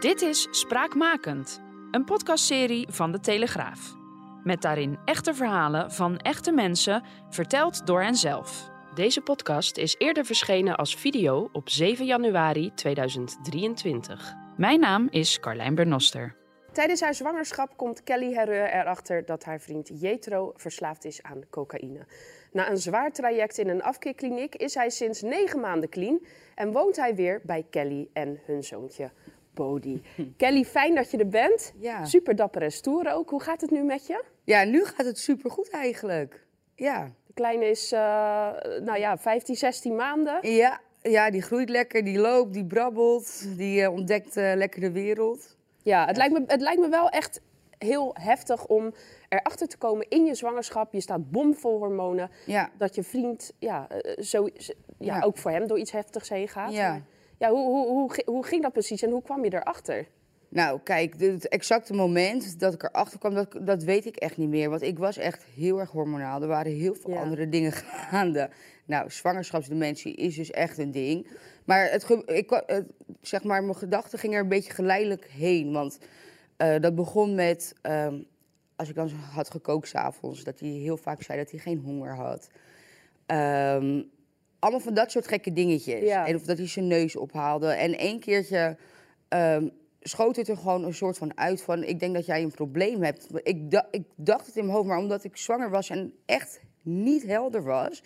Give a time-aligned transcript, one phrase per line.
[0.00, 3.94] Dit is Spraakmakend, een podcastserie van De Telegraaf.
[4.44, 8.70] Met daarin echte verhalen van echte mensen, verteld door henzelf.
[8.94, 14.34] Deze podcast is eerder verschenen als video op 7 januari 2023.
[14.56, 16.36] Mijn naam is Carlijn Bernoster.
[16.72, 22.06] Tijdens haar zwangerschap komt Kelly Herreur erachter dat haar vriend Jetro verslaafd is aan cocaïne.
[22.52, 26.96] Na een zwaar traject in een afkeerkliniek is hij sinds negen maanden clean en woont
[26.96, 29.10] hij weer bij Kelly en hun zoontje
[30.36, 31.72] Kelly, fijn dat je er bent.
[31.78, 32.04] Ja.
[32.04, 33.30] Super dapper en stoer ook.
[33.30, 34.24] Hoe gaat het nu met je?
[34.44, 36.46] Ja, nu gaat het supergoed eigenlijk.
[36.74, 37.10] Ja.
[37.26, 38.00] De kleine is, eh,
[38.82, 40.50] nou ja, 15, 16 maanden.
[40.50, 44.90] Ja, ja, die groeit lekker, die loopt, die brabbelt, die eh, ontdekt eh, lekker de
[44.90, 45.56] wereld.
[45.82, 47.40] Ja, het lijkt, me, het lijkt me wel echt
[47.78, 48.94] heel heftig om
[49.28, 50.92] erachter te komen in je zwangerschap.
[50.92, 52.30] Je staat bomvol hormonen.
[52.46, 52.70] Ja.
[52.78, 55.20] Dat je vriend, ja, zo, ja, Ja.
[55.22, 56.72] ook voor hem door iets heftigs heen gaat.
[56.72, 56.88] Ja.
[56.90, 57.02] Maar,
[57.40, 60.06] ja, hoe, hoe, hoe, hoe ging dat precies en hoe kwam je erachter?
[60.48, 64.48] Nou, kijk, het exacte moment dat ik erachter kwam, dat, dat weet ik echt niet
[64.48, 64.70] meer.
[64.70, 66.42] Want ik was echt heel erg hormonaal.
[66.42, 67.20] Er waren heel veel Ja.
[67.20, 67.72] andere dingen
[68.10, 68.50] gaande.
[68.84, 71.26] Nou, zwangerschapsdementie is dus echt een ding.
[71.64, 72.62] Maar, het, ik,
[73.20, 75.72] zeg maar mijn gedachten gingen er een beetje geleidelijk heen.
[75.72, 75.98] Want
[76.56, 78.18] eh, dat begon met, ehm,
[78.76, 82.14] als ik dan had gekookt s'avonds, dat hij heel vaak zei dat hij geen honger
[82.14, 82.50] had.
[83.26, 84.02] Ehm,
[84.60, 86.02] allemaal van dat soort gekke dingetjes.
[86.02, 86.26] Ja.
[86.26, 87.68] En of dat hij zijn neus ophaalde.
[87.68, 88.76] En één keertje
[89.28, 89.68] ehm,
[90.00, 91.82] schoot het er gewoon een soort van uit van...
[91.84, 93.26] ik denk dat jij een probleem hebt.
[93.42, 96.60] Ik, da- ik dacht het in mijn hoofd, maar omdat ik zwanger was en echt
[96.82, 98.02] niet helder was...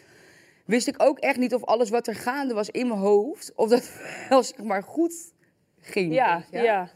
[0.67, 3.53] wist ik ook echt niet of alles wat er gaande was in mijn hoofd...
[3.55, 3.91] of dat
[4.29, 5.33] wel zeg maar goed
[5.81, 6.15] ging.
[6.15, 6.91] Ja, ja.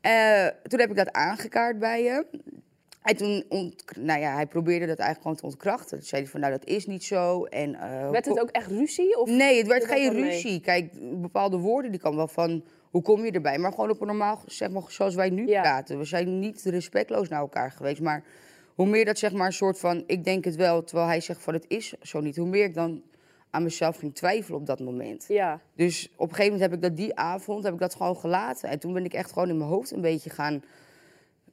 [0.00, 2.24] Eh, toen heb ik dat aangekaart bij hem.
[3.06, 5.98] En toen, ont- nou ja, hij probeerde dat eigenlijk gewoon te ontkrachten.
[5.98, 7.44] Toen zei hij van, nou, dat is niet zo.
[7.44, 9.18] En, eh, Werd het ook echt ruzie?
[9.20, 9.28] Of?
[9.30, 10.22] Nee, het werd geen mee.
[10.22, 10.60] ruzie.
[10.60, 12.64] Kijk, bepaalde woorden, die kan wel van...
[12.90, 13.58] Hoe kom je erbij?
[13.58, 15.60] Maar gewoon op een normaal, zeg maar, zoals wij nu Ja.
[15.60, 15.98] praten.
[15.98, 18.00] We zijn niet respectloos naar elkaar geweest.
[18.00, 18.22] Maar
[18.74, 20.04] hoe meer dat, zeg maar, een soort van...
[20.06, 22.36] Ik denk het wel, terwijl hij zegt van, het is zo niet.
[22.36, 23.02] Hoe meer ik dan
[23.50, 25.24] aan mezelf ging twijfelen op dat moment.
[25.28, 28.16] Ja, Dus op een gegeven moment heb ik dat die avond heb ik dat gewoon
[28.16, 28.68] gelaten.
[28.68, 30.62] En toen ben ik echt gewoon in mijn hoofd een beetje gaan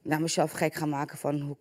[0.03, 1.55] naar mezelf gek gaan maken van hoe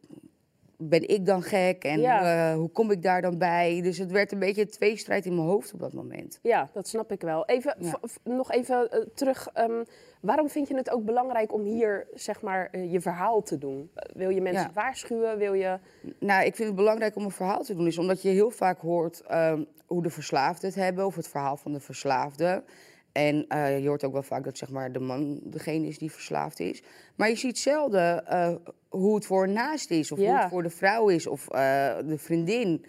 [0.84, 2.50] ben ik dan gek en Ja.
[2.50, 3.80] eh, hoe kom ik daar dan bij?
[3.82, 6.38] Dus het werd een beetje een tweestrijd in mijn hoofd op dat moment.
[6.42, 7.46] ja, dat snap ik wel.
[7.46, 7.98] Even, Ja.
[8.24, 9.48] nog even eh, terug.
[9.52, 9.84] ehm,
[10.20, 13.90] waarom vind je het ook belangrijk om hier zeg maar, eh, je verhaal te doen?
[14.14, 14.72] Wil je mensen Ja.
[14.74, 15.38] waarschuwen?
[15.38, 15.78] Wil je...
[16.18, 18.78] Nou, ik vind het belangrijk om een verhaal te doen, is omdat je heel vaak
[18.80, 22.62] hoort ehm, hoe de verslaafden het hebben of het verhaal van de verslaafde.
[23.12, 26.12] En eh, je hoort ook wel vaak dat zeg maar, de man degene is die
[26.12, 26.82] verslaafd is.
[27.16, 28.54] Maar je ziet zelden eh,
[28.88, 31.96] hoe het voor een naast is, of hoe het voor de vrouw is, of eh,
[32.06, 32.84] de vriendin.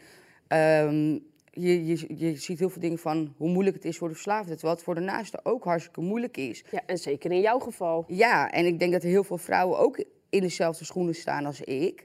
[0.48, 1.20] Ehm,
[1.52, 4.52] je, je, je ziet heel veel dingen van hoe moeilijk het is voor de verslaafde,
[4.52, 6.64] terwijl het voor de naaste ook hartstikke moeilijk is.
[6.72, 8.06] Ja, en zeker in jouw geval.
[8.08, 11.62] Ja, en ik denk dat er heel veel vrouwen ook in dezelfde schoenen staan als
[11.62, 12.04] ik.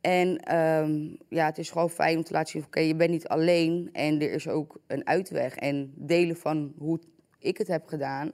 [0.00, 3.28] En ehm, ja, het is gewoon fijn om te laten zien, oké, je bent niet
[3.28, 5.56] alleen en er is ook een uitweg.
[5.56, 6.98] En delen van hoe
[7.38, 8.32] ik het heb gedaan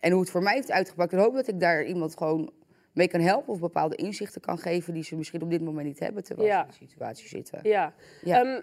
[0.00, 1.12] en hoe het voor mij heeft uitgepakt.
[1.12, 2.52] En hoop dat ik daar iemand gewoon
[2.92, 5.98] mee kan helpen of bepaalde inzichten kan geven die ze misschien op dit moment niet
[5.98, 6.58] hebben terwijl Ja.
[6.60, 7.58] ze in die situatie zitten.
[7.62, 7.94] Ja.
[8.22, 8.40] Ja.
[8.44, 8.60] Ehm,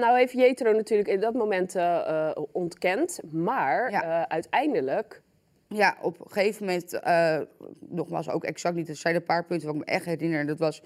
[0.00, 3.20] nou heeft Jetro natuurlijk in dat moment eh, ontkend.
[3.30, 4.02] Maar Ja.
[4.02, 5.22] eh, uiteindelijk...
[5.68, 7.40] Ja, op een gegeven moment, eh,
[7.78, 10.40] nogmaals ook exact niet, er zijn een paar punten waar ik me echt herinner.
[10.40, 10.82] En dat was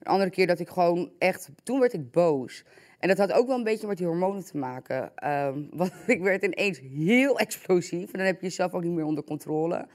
[0.00, 2.64] een andere keer dat ik gewoon echt, toen werd ik boos.
[3.02, 5.12] En dat had ook wel een beetje met die hormonen te maken.
[5.16, 9.04] Ehm, want ik werd ineens heel explosief en dan heb je jezelf ook niet meer
[9.04, 9.86] onder controle.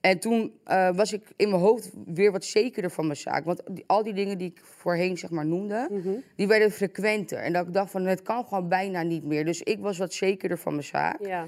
[0.00, 3.44] En toen eh, was ik in mijn hoofd weer wat zekerder van mijn zaak.
[3.44, 5.88] Want die- al die dingen die ik voorheen zeg maar noemde,
[6.36, 7.38] die werden frequenter.
[7.38, 9.44] En dat ik dacht van, het kan gewoon bijna niet meer.
[9.44, 11.26] Dus ik was wat zekerder van mijn zaak.
[11.26, 11.46] Ja.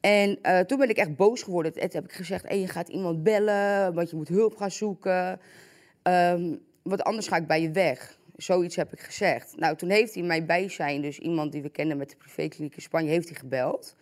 [0.00, 1.72] En eh, toen ben ik echt boos geworden.
[1.72, 5.40] Toen heb ik gezegd, hey, je gaat iemand bellen, want je moet hulp gaan zoeken.
[6.02, 8.18] Ehm, want anders ga ik bij je weg.
[8.42, 9.56] Zoiets heb ik gezegd.
[9.56, 12.74] Nou, toen heeft hij mij bij zijn, dus iemand die we kennen met de privékliniek
[12.76, 13.96] in Spanje, heeft hij gebeld.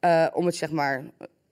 [0.00, 1.04] Eh, om het zeg maar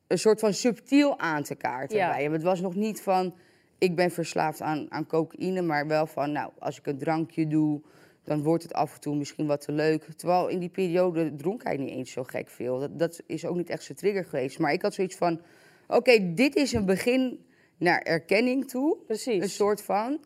[0.07, 2.11] een soort van subtiel aan te kaarten Ja.
[2.11, 2.33] bij hem.
[2.33, 3.35] Het was nog niet van,
[3.79, 7.81] ik ben verslaafd aan, aan cocaïne, maar wel van, nou, als ik een drankje doe,
[8.25, 10.05] dan wordt het af en toe misschien wat te leuk.
[10.17, 12.79] Terwijl in die periode dronk hij niet eens zo gek veel.
[12.79, 14.59] Dat, dat is ook niet echt zijn trigger geweest.
[14.59, 15.41] Maar ik had zoiets van,
[15.87, 17.45] oké, dit is een begin
[17.77, 18.97] naar erkenning toe.
[19.07, 19.43] Precies.
[19.43, 20.21] Een soort van.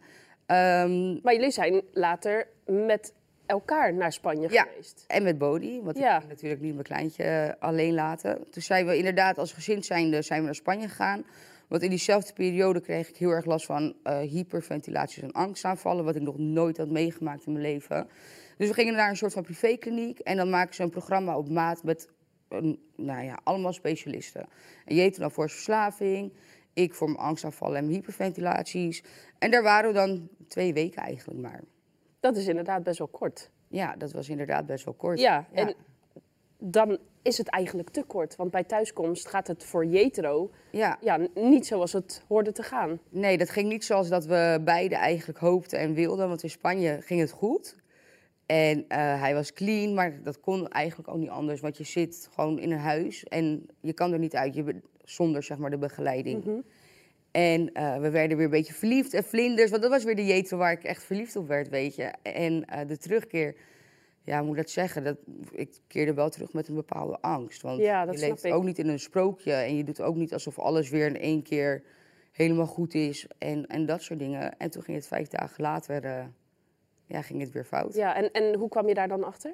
[0.50, 3.14] Ehm, Maar jullie zijn later met
[3.46, 4.62] elkaar naar Spanje Ja.
[4.62, 5.04] geweest.
[5.06, 6.20] en met Bodie, want Ja.
[6.22, 8.50] ik natuurlijk niet mijn kleintje eh, alleen laten.
[8.50, 11.24] Toen zijn we inderdaad als gezin zijnde zijn we naar Spanje gegaan.
[11.68, 16.04] Want in diezelfde periode kreeg ik heel erg last van eh, hyperventilaties en angstaanvallen.
[16.04, 18.08] Wat ik nog nooit had meegemaakt in mijn leven.
[18.56, 20.18] Dus we gingen naar een soort van privékliniek.
[20.18, 22.08] En dan maken ze een programma op maat met
[22.48, 24.46] een, nou ja, allemaal specialisten.
[24.84, 26.32] En Jeetje dan voor verslaving.
[26.72, 29.02] Ik voor mijn angstaanvallen en mijn hyperventilaties.
[29.38, 31.60] En daar waren we dan twee weken eigenlijk maar.
[32.20, 33.50] Dat is inderdaad best wel kort.
[33.68, 35.20] Ja, dat was inderdaad best wel kort.
[35.20, 35.74] Ja, en
[36.58, 38.36] dan is het eigenlijk te kort.
[38.36, 40.98] Want bij thuiskomst gaat het voor Jetro ja.
[41.00, 43.00] ja, niet zoals het hoorde te gaan.
[43.08, 46.28] Nee, dat ging niet zoals dat we beiden eigenlijk hoopten en wilden.
[46.28, 47.76] Want in Spanje ging het goed.
[48.46, 51.60] En eh, hij was clean, maar dat kon eigenlijk ook niet anders.
[51.60, 55.42] Want je zit gewoon in een huis en je kan er niet uit je, zonder
[55.42, 56.62] zeg maar, de begeleiding.
[57.30, 59.70] En eh, we werden weer een beetje verliefd en vlinders.
[59.70, 62.12] Want dat was weer de jeter waar ik echt verliefd op werd, weet je.
[62.22, 63.54] En eh, de terugkeer,
[64.24, 65.04] ja, moet ik dat zeggen?
[65.04, 65.16] Dat,
[65.52, 67.62] ik keerde wel terug met een bepaalde angst.
[67.62, 68.52] Want Ja, je leeft ik.
[68.52, 69.52] ook niet in een sprookje.
[69.52, 71.82] En je doet ook niet alsof alles weer in één keer
[72.32, 73.26] helemaal goed is.
[73.38, 74.58] En, en dat soort dingen.
[74.58, 76.24] En toen ging het vijf dagen later, eh,
[77.06, 77.94] ja, ging het weer fout.
[77.94, 79.52] Ja, en, en hoe kwam je daar dan achter?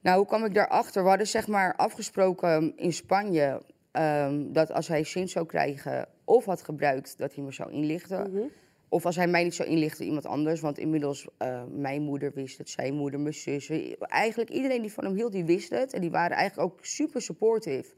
[0.00, 1.02] Nou, hoe kwam ik daarachter?
[1.02, 3.62] We hadden zeg maar afgesproken in Spanje
[3.92, 8.30] ehm, dat als hij zin zou krijgen of had gebruikt, dat hij me zou inlichten.
[8.30, 8.42] Mhm.
[8.88, 10.60] Of als hij mij niet zou inlichten, iemand anders.
[10.60, 13.98] Want inmiddels, eh, mijn moeder wist het, zijn moeder, mijn zussen.
[13.98, 15.92] Eigenlijk iedereen die van hem hield, die wist het.
[15.92, 17.94] En die waren eigenlijk ook super supportive.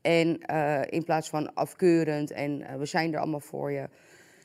[0.00, 3.88] En eh, in plaats van afkeurend en eh, we zijn er allemaal voor je.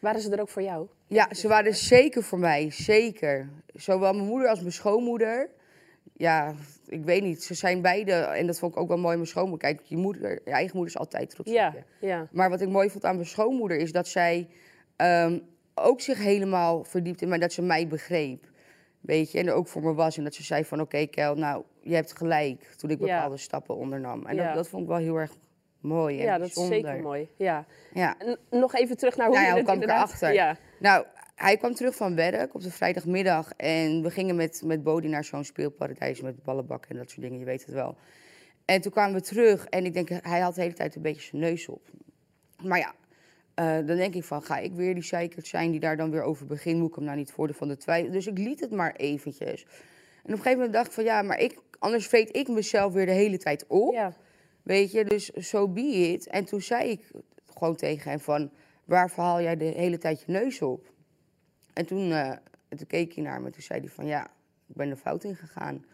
[0.02, 0.88] Waren ze er ook voor jou?
[1.08, 3.50] Ja, ze waren zeker voor mij, zeker.
[3.74, 5.50] Zowel mijn moeder als mijn schoonmoeder.
[6.18, 6.54] Ja,
[6.88, 9.70] ik weet niet, ze zijn beide, en dat vond ik ook wel mooi, mijn schoonmoeder.
[9.74, 11.84] Kijk, je, moeder, je eigen moeder is altijd trots op je.
[12.08, 12.28] ja.
[12.32, 14.48] Maar wat ik mooi vond aan mijn schoonmoeder is dat zij
[14.96, 15.40] ehm,
[15.74, 18.48] ook zich helemaal verdiepte, maar dat ze mij begreep.
[19.02, 20.18] Weet je, en er ook voor me was.
[20.18, 22.64] En dat ze zei van, oké Kel, nou, je hebt gelijk.
[22.78, 23.06] Toen ik Ja.
[23.06, 24.26] bepaalde stappen ondernam.
[24.26, 24.46] En Ja.
[24.46, 25.32] dat, dat vond ik wel heel erg
[25.80, 27.30] mooi en Ja, dat is zeker mooi.
[27.38, 27.66] Ja.
[27.94, 28.16] Ja.
[28.20, 30.08] En nog even terug naar hoe Nou je hoe het kwam ik inderdaad...
[30.08, 30.34] erachter?
[30.34, 30.58] Ja.
[30.80, 33.52] Nou, hij kwam terug van werk op de vrijdagmiddag.
[33.58, 37.40] En we gingen met, met Bodie naar zo'n speelparadijs met ballenbakken en dat soort dingen.
[37.40, 37.98] Je weet het wel.
[38.66, 41.22] En toen kwamen we terug en ik denk, hij had de hele tijd een beetje
[41.22, 41.82] zijn neus op.
[42.64, 42.94] Maar ja,
[43.54, 46.22] eh, dan denk ik van, ga ik weer die zeikert zijn die daar dan weer
[46.22, 46.80] over begint?
[46.80, 48.12] Moet ik hem nou niet voordeel van de twijfel?
[48.12, 49.64] Dus ik liet het maar eventjes.
[49.64, 49.70] En
[50.24, 53.06] op een gegeven moment dacht ik van, ja, maar ik, anders vreet ik mezelf weer
[53.06, 53.94] de hele tijd op.
[53.94, 54.14] Ja.
[54.64, 56.28] Weet je, dus so be it.
[56.28, 57.12] En toen zei ik
[57.58, 58.52] gewoon tegen hem van,
[58.86, 60.94] waar verhaal jij de hele tijd je neus op?
[61.76, 62.32] En toen, eh,
[62.70, 64.24] toen keek hij naar me en toen zei hij van, ja,
[64.68, 65.86] ik ben de fout ingegaan.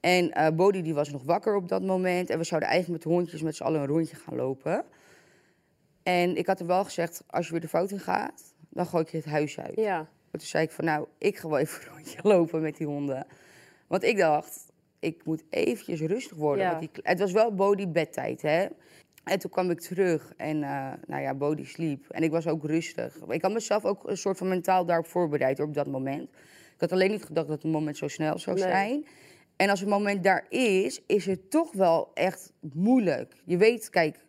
[0.00, 2.30] En eh Bodie die was nog wakker op dat moment.
[2.30, 4.84] En we zouden eigenlijk met de hondjes met z'n allen een rondje gaan lopen.
[6.02, 9.04] En ik had hem wel gezegd, als je weer de fout in gaat, dan gooi
[9.04, 9.76] ik je het huis uit.
[9.76, 9.96] Ja.
[9.96, 12.86] Maar toen zei ik van, nou, ik ga wel even een rondje lopen met die
[12.86, 13.26] honden.
[13.86, 16.64] Want ik dacht, ik moet eventjes rustig worden.
[16.64, 16.70] Ja.
[16.70, 18.66] Want die, het was wel Bodie bedtijd, hè.
[19.24, 22.10] En toen kwam ik terug en, eh, nou ja, Bodie sliep.
[22.10, 23.16] En ik was ook rustig.
[23.28, 26.28] Ik had mezelf ook een soort van mentaal daarop voorbereid, hoor, op dat moment.
[26.74, 28.68] Ik had alleen niet gedacht dat het moment zo snel zou Nee.
[28.68, 29.06] zijn.
[29.56, 33.32] En als het moment daar is, is het toch wel echt moeilijk.
[33.44, 34.24] Je weet, kijk,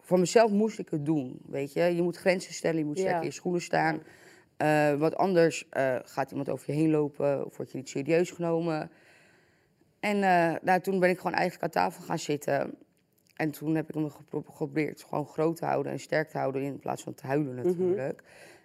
[0.00, 1.82] voor mezelf moest ik het doen, weet je.
[1.82, 3.20] Je moet grenzen stellen, je moet sterk Ja.
[3.20, 4.02] in je schoenen staan.
[4.56, 8.30] Eh, want anders eh, gaat iemand over je heen lopen of word je niet serieus
[8.30, 8.90] genomen.
[10.00, 12.74] En eh, nou, toen ben ik gewoon eigenlijk aan tafel gaan zitten.
[13.38, 16.62] En toen heb ik hem gepro- geprobeerd gewoon groot te houden en sterk te houden
[16.62, 18.18] in plaats van te huilen natuurlijk.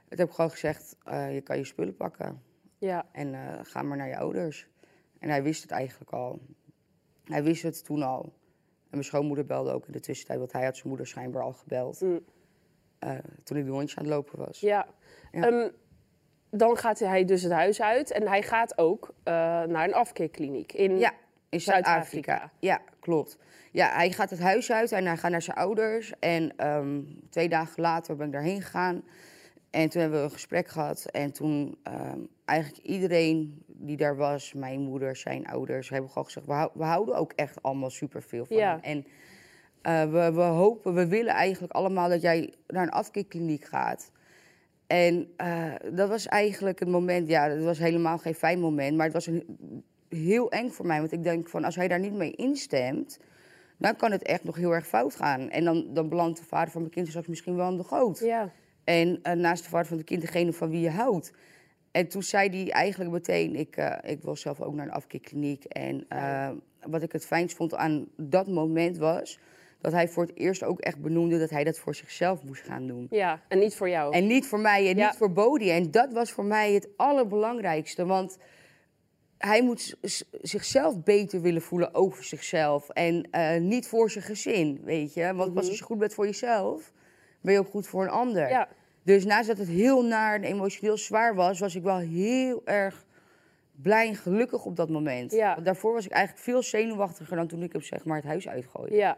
[0.08, 2.42] Toen heb ik gewoon gezegd, eh, je kan je spullen pakken
[2.78, 3.06] Ja.
[3.12, 4.68] en eh, ga maar naar je ouders.
[5.20, 6.40] En hij wist het eigenlijk al.
[7.24, 8.24] Hij wist het toen al.
[8.24, 11.54] En mijn schoonmoeder belde ook in de tussentijd, want hij had zijn moeder schijnbaar al
[11.54, 12.02] gebeld.
[12.02, 12.20] Mm.
[13.00, 14.60] eh, toen ik de hondje aan het lopen was.
[14.60, 14.88] Ja.
[15.32, 15.48] Ja.
[15.50, 15.70] Ehm,
[16.50, 20.98] dan gaat hij dus het huis uit en hij gaat ook naar een afkeerkliniek in
[20.98, 21.14] Ja,
[21.50, 22.38] in Zuid-Afrika.
[22.38, 22.52] Zuid-Afrika.
[22.60, 23.38] Ja, klopt.
[23.72, 26.14] Ja, hij gaat het huis uit en hij gaat naar zijn ouders.
[26.20, 29.04] En ehm, twee dagen later ben ik daarheen gegaan.
[29.70, 31.06] En toen hebben we een gesprek gehad.
[31.12, 36.46] En toen ehm, eigenlijk iedereen die daar was, mijn moeder, zijn ouders, hebben gewoon gezegd:
[36.46, 38.80] we, hou- we houden ook echt allemaal superveel van Ja.
[38.82, 38.82] hem.
[38.82, 39.06] En
[39.82, 44.12] eh, we, we hopen, we willen eigenlijk allemaal dat jij naar een afkeerkliniek gaat.
[44.88, 49.06] En eh, dat was eigenlijk het moment, ja, dat was helemaal geen fijn moment, maar
[49.06, 49.44] het was een,
[50.14, 51.00] heel eng voor mij.
[51.00, 53.20] Want ik denk van, als hij daar niet mee instemt,
[53.78, 55.50] dan kan het echt nog heel erg fout gaan.
[55.50, 58.20] En dan, dan belandt de vader van mijn kind straks misschien wel aan de goot.
[58.20, 58.52] Ja.
[58.84, 61.34] En eh, naast de vader van het kind degene van wie je houdt.
[61.92, 65.64] En toen zei hij eigenlijk meteen, ik, eh, ik wil zelf ook naar een afkeerkliniek.
[65.64, 66.50] En eh,
[66.86, 69.40] wat ik het fijnst vond aan dat moment was...
[69.82, 72.88] dat hij voor het eerst ook echt benoemde dat hij dat voor zichzelf moest gaan
[72.88, 73.08] doen.
[73.10, 74.14] Ja, en niet voor jou.
[74.14, 75.08] En niet voor mij en Ja.
[75.08, 75.72] niet voor Bodie.
[75.72, 78.06] En dat was voor mij het allerbelangrijkste.
[78.06, 78.38] Want
[79.48, 79.96] hij moet
[80.42, 82.90] zichzelf beter willen voelen over zichzelf.
[82.90, 85.34] En eh, niet voor zijn gezin, weet je.
[85.34, 86.92] Want pas als je goed bent voor jezelf,
[87.42, 88.42] ben je ook goed voor een ander.
[88.44, 88.52] Mhm.
[88.52, 88.68] Ja,
[89.04, 93.06] Dus naast dat het heel naar en emotioneel zwaar was, was ik wel heel erg
[93.72, 95.32] blij en gelukkig op dat moment.
[95.32, 95.54] Ja.
[95.54, 98.48] Want daarvoor was ik eigenlijk veel zenuwachtiger dan toen ik hem zeg maar het huis
[98.48, 98.96] uitgooide.
[98.96, 99.18] ja.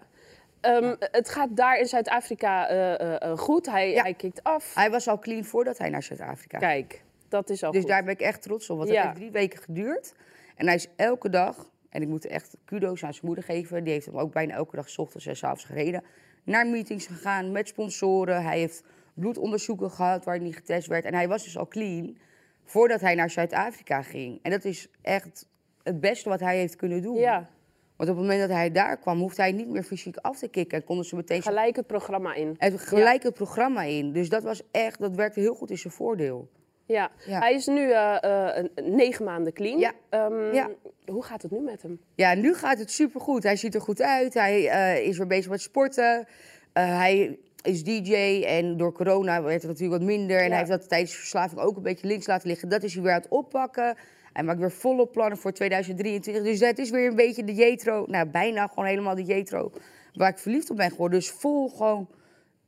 [0.62, 3.65] Ehm, Het gaat daar in Zuid-Afrika eh, eh, goed.
[3.65, 4.74] Hij, hij kikt af.
[4.75, 6.58] Hij was al clean voordat hij naar Zuid-Afrika.
[6.58, 7.89] Kijk, dat is al Dus goed.
[7.89, 8.77] daar ben ik echt trots op.
[8.77, 8.96] Want Ja.
[8.96, 10.13] het heeft drie weken geduurd.
[10.55, 13.84] En hij is elke dag, en ik moet echt kudo's aan zijn moeder geven.
[13.84, 16.03] Die heeft hem ook bijna elke dag 's ochtends en 's avonds gereden.
[16.44, 18.44] Naar meetings gegaan met sponsoren.
[18.44, 21.05] Hij heeft bloedonderzoeken gehad waar hij niet getest werd.
[21.05, 22.17] En hij was dus al clean
[22.63, 24.39] voordat hij naar Zuid-Afrika ging.
[24.41, 25.48] En dat is echt
[25.84, 27.15] het beste wat hij heeft kunnen doen.
[27.17, 27.50] Ja,
[27.96, 30.48] Want op het moment dat hij daar kwam, hoefde hij niet meer fysiek af te
[30.48, 30.77] kicken.
[30.77, 32.55] En konden ze meteen gelijk het programma in.
[32.58, 34.12] het, gelijk het programma in.
[34.12, 36.50] Dus dat was echt, dat werkte heel goed in zijn voordeel.
[36.86, 37.12] Ja.
[37.25, 37.39] Ja.
[37.39, 39.80] Hij is nu eh, eh, negen maanden clean.
[39.80, 39.92] Ja.
[40.10, 40.70] Ehm, Ja.
[41.06, 42.00] Hoe gaat het nu met hem?
[42.15, 43.44] Ja, nu gaat het supergoed.
[43.44, 44.34] Hij ziet er goed uit.
[44.34, 46.27] Hij eh, is weer bezig met sporten.
[46.74, 50.38] Hij is DJ en door corona werd het natuurlijk wat minder.
[50.42, 52.70] En hij heeft dat tijdens verslaving ook een beetje links laten liggen.
[52.70, 53.96] Dat is hij weer aan het oppakken.
[54.34, 56.44] Hij maakt weer volop plannen voor 2023.
[56.44, 58.06] Dus het is weer een beetje de Jetro.
[58.08, 59.72] Nou, bijna gewoon helemaal de Jetro.
[60.13, 61.20] Waar ik verliefd op ben geworden.
[61.20, 62.10] Dus vol gewoon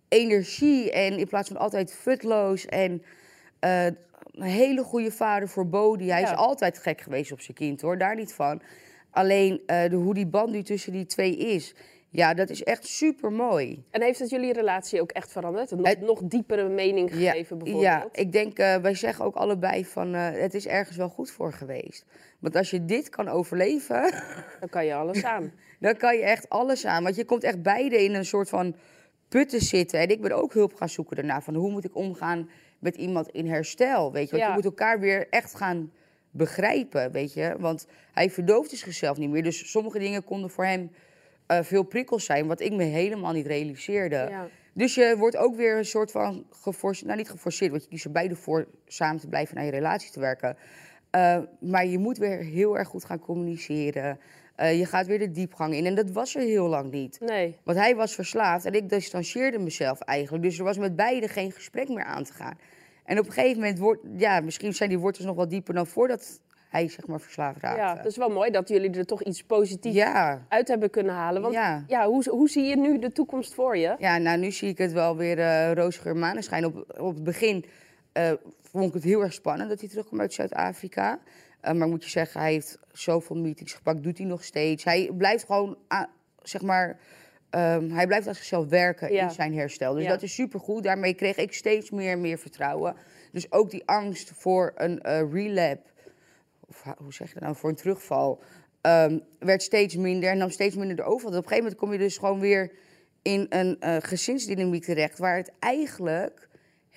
[0.07, 0.91] energie.
[0.91, 2.65] En in plaats van altijd futloos.
[2.65, 3.03] En
[4.37, 6.11] een hele goede vader voor Bodie.
[6.11, 6.31] Hij Ja.
[6.31, 8.61] is altijd gek geweest op zijn kind hoor, daar niet van.
[9.11, 11.75] Alleen eh, de, hoe die band nu tussen die twee is,
[12.09, 13.83] ja, dat is echt super mooi.
[13.91, 15.71] En heeft het jullie relatie ook echt veranderd?
[15.71, 17.85] Een nog, Het- nog diepere mening Ja, gegeven bijvoorbeeld?
[17.85, 21.31] ja, ik denk, eh, wij zeggen ook allebei van eh, het is ergens wel goed
[21.31, 22.05] voor geweest.
[22.39, 24.01] Want als je dit kan overleven,
[24.59, 25.51] Dan kan je alles aan.
[25.79, 27.03] dan kan je echt alles aan.
[27.03, 28.75] Want je komt echt beide in een soort van
[29.29, 29.99] put te zitten.
[29.99, 33.29] En ik ben ook hulp gaan zoeken daarna van hoe moet ik omgaan met iemand
[33.29, 34.31] in herstel, weet je.
[34.31, 34.47] Want Ja.
[34.47, 35.91] je moet elkaar weer echt gaan
[36.31, 37.55] begrijpen, weet je.
[37.59, 39.43] Want hij verdoofde zichzelf niet meer.
[39.43, 40.91] Dus sommige dingen konden voor hem
[41.45, 44.27] eh, veel prikkels zijn, wat ik me helemaal niet realiseerde.
[44.29, 44.47] Ja.
[44.73, 48.05] Dus je wordt ook weer een soort van geforceerd, nou niet geforceerd, want je kiest
[48.05, 50.57] er beide voor samen te blijven naar je relatie te werken.
[51.15, 54.19] Uh, maar je moet weer heel erg goed gaan communiceren.
[54.57, 55.85] Uh, je gaat weer de diepgang in.
[55.85, 57.19] En dat was er heel lang niet.
[57.19, 57.57] Nee.
[57.63, 60.43] Want hij was verslaafd en ik distancieerde mezelf eigenlijk.
[60.43, 62.57] Dus er was met beide geen gesprek meer aan te gaan.
[63.05, 65.87] En op een gegeven moment, wordt, ja, misschien zijn die wortels nog wel dieper dan
[65.87, 67.81] voordat hij zeg maar verslaafd raakte.
[67.81, 70.45] Ja, het is wel mooi dat jullie er toch iets positiefs ja.
[70.49, 71.41] uit hebben kunnen halen.
[71.41, 71.83] Want Ja.
[71.87, 72.07] ja.
[72.07, 73.95] hoe, hoe zie je nu de toekomst voor je?
[73.99, 76.65] Ja, nou nu zie ik het wel weer uh, roziger maneschijn.
[76.65, 77.65] Op, op het begin
[78.17, 81.19] uh, vond ik het heel erg spannend dat hij terugkwam uit Zuid-Afrika.
[81.65, 84.83] Uh, maar moet je zeggen, hij heeft zoveel meetings gepakt, doet hij nog steeds.
[84.83, 85.77] Hij blijft gewoon,
[86.41, 86.99] zeg maar,
[87.51, 89.23] um, hij blijft aan zichzelf werken Ja.
[89.23, 89.93] in zijn herstel.
[89.93, 90.09] Dus Ja.
[90.09, 90.83] dat is supergoed.
[90.83, 92.95] Daarmee kreeg ik steeds meer en meer vertrouwen.
[93.31, 95.91] Dus ook die angst voor een uh, relap,
[96.67, 98.41] of hoe zeg je dat nou, voor een terugval,
[98.81, 101.35] um, werd steeds minder en nam steeds minder de overhand.
[101.37, 102.71] Op een gegeven moment kom je dus gewoon weer
[103.21, 106.47] in een uh, gezinsdynamiek terecht, waar het eigenlijk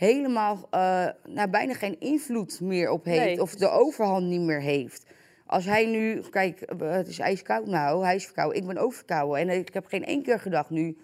[0.01, 3.25] helemaal uh, nou, bijna geen invloed meer op heeft.
[3.25, 5.07] Nee, of de overhand niet meer heeft.
[5.47, 9.39] Als hij nu, kijk, het is ijskoud nou, hij is verkouden, ik ben ook verkouden.
[9.39, 10.99] En ik heb geen één keer gedacht nu,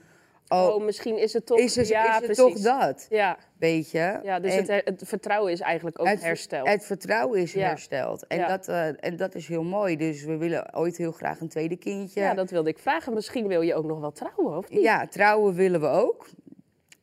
[0.48, 3.90] oh, oh misschien is het toch, is het, ja, is het toch dat, Ja, weet
[3.90, 4.20] je.
[4.22, 6.68] ja dus het, het vertrouwen is eigenlijk ook het, hersteld.
[6.68, 7.68] Het vertrouwen is Ja.
[7.68, 8.26] hersteld.
[8.26, 8.48] En, Ja.
[8.48, 9.96] dat, uh, en dat is heel mooi.
[9.96, 12.20] Dus we willen ooit heel graag een tweede kindje.
[12.20, 13.14] Ja, dat wilde ik vragen.
[13.14, 14.82] Misschien wil je ook nog wel trouwen, of niet?
[14.82, 16.26] Ja, trouwen willen we ook.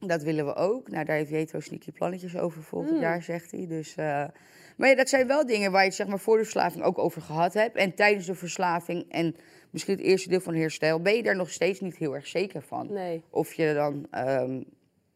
[0.07, 0.89] Dat willen we ook.
[0.89, 2.99] Nou, daar heeft Jetro sneaky plannetjes over volgend Mm.
[3.01, 3.67] jaar, zegt hij.
[3.67, 4.05] Dus, uh,
[4.77, 6.97] maar ja, dat zijn wel dingen waar je het zeg maar, voor de verslaving ook
[6.97, 7.75] over gehad hebt.
[7.75, 9.35] En tijdens de verslaving en
[9.69, 11.01] misschien het eerste deel van herstel...
[11.01, 12.93] ben je daar nog steeds niet heel erg zeker van.
[12.93, 13.23] Nee.
[13.29, 14.65] Of je dan um,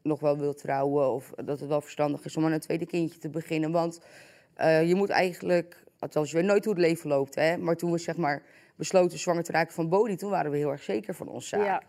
[0.01, 3.20] nog wel wilt trouwen of dat het wel verstandig is om aan een tweede kindje
[3.20, 3.72] te beginnen.
[3.72, 4.01] Want
[4.58, 7.58] uh, je moet eigenlijk, althans je weet nooit hoe het leven loopt, hè.
[7.58, 8.44] Maar toen we zeg maar
[8.75, 11.65] besloten zwanger te raken van Bodie, toen waren we heel erg zeker van ons zaak.
[11.65, 11.82] Ja.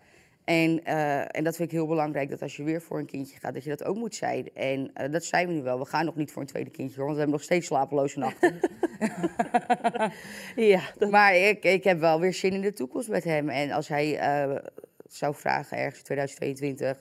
[0.49, 3.39] En, uh, en dat vind ik heel belangrijk, dat als je weer voor een kindje
[3.39, 4.55] gaat, dat je dat ook moet zijn.
[4.55, 5.79] En uh, dat zijn we nu wel.
[5.79, 8.19] We gaan nog niet voor een tweede kindje, hoor, want we hebben nog steeds slapeloze
[8.19, 8.61] nachten.
[10.73, 11.11] ja, dat...
[11.11, 13.49] Maar ik, ik heb wel weer zin in de toekomst met hem.
[13.49, 14.57] En als hij uh,
[15.09, 17.01] zou vragen ergens in 2022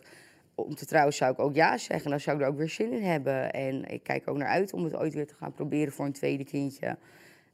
[0.55, 2.09] om te trouwen, zou ik ook ja zeggen.
[2.09, 3.53] Dan zou ik er ook weer zin in hebben.
[3.53, 6.11] En ik kijk ook naar uit om het ooit weer te gaan proberen voor een
[6.11, 6.97] tweede kindje.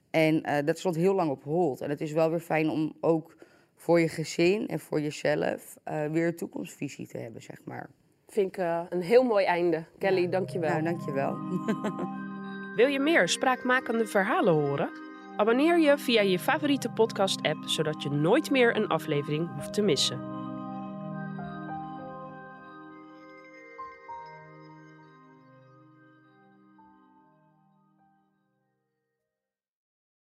[0.10, 1.82] En dat stond heel lang op hold.
[1.82, 3.36] En het is wel weer fijn om ook
[3.84, 7.90] voor je gezin en voor jezelf uh, weer een toekomstvisie te hebben, zeg maar.
[8.28, 9.84] Vind ik uh, een heel mooi einde.
[9.98, 10.28] Kelly, ja.
[10.28, 10.70] dank je wel.
[10.70, 11.38] Nou, dank je wel.
[12.80, 14.90] Wil je meer spraakmakende verhalen horen?
[15.38, 20.33] Abonneer je via je favoriete podcast-app, zodat je nooit meer een aflevering hoeft te missen.